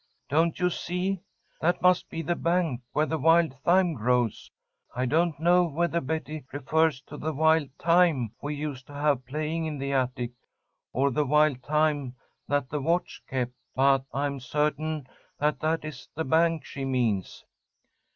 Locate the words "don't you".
0.29-0.71